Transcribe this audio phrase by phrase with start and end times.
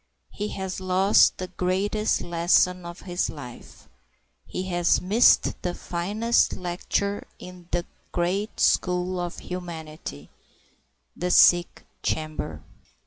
[0.31, 3.87] He has lost the greatest lesson of his life;
[4.47, 10.31] he has missed the finest lecture in that great school of humanity,
[11.15, 12.63] the sick chamber.